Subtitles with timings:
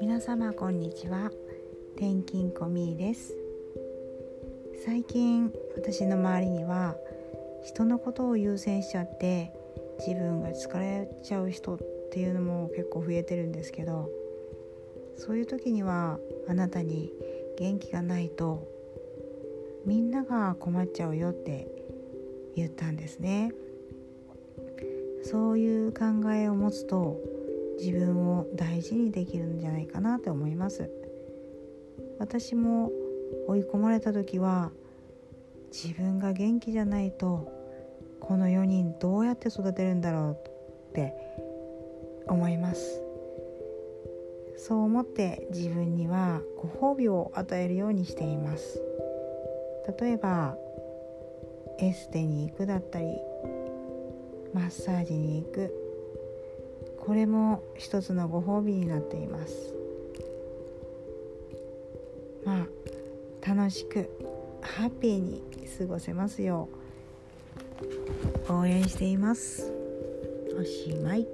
[0.00, 1.30] 皆様こんにちは。
[1.96, 3.34] 転勤コミーです。
[4.86, 6.96] 最近私の周りには
[7.62, 9.52] 人のことを優先しちゃって
[9.98, 11.78] 自分が疲れちゃう人っ
[12.10, 14.08] ていうのも結構増えてるんですけど
[15.18, 16.18] そういう時には
[16.48, 17.12] あなたに
[17.58, 18.66] 元気がないと
[19.84, 21.68] みんなが困っちゃうよって
[22.54, 23.52] 言ったんですね。
[25.26, 27.20] そういう考えを持つと
[27.80, 30.88] 自分を大事にできるんじゃないかなと思います。
[32.20, 32.92] 私も
[33.48, 34.70] 追い込まれた時は
[35.72, 37.52] 自分が元気じゃないと
[38.20, 40.36] この4人どうやって育てるんだろう
[40.90, 41.12] って
[42.28, 43.02] 思います。
[44.56, 48.80] そう思って自分にはご褒美を与えるようにしています。
[50.00, 50.56] 例えば
[51.80, 53.08] エステに行くだったり
[54.56, 55.70] マッサージに行く。
[56.98, 59.74] これも一つのご褒美になっています。
[62.42, 64.08] まあ楽しく
[64.62, 65.42] ハッピーに
[65.78, 66.70] 過ごせますよ
[68.48, 69.70] う応援しています。
[70.58, 71.26] おしまい。